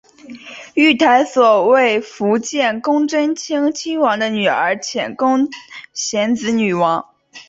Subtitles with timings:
[0.73, 5.47] 御台所为伏见宫贞清亲王的女儿浅宫
[5.93, 7.07] 显子女王。